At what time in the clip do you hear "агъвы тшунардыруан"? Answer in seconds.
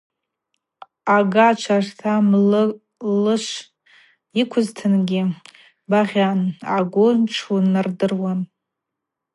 6.77-8.39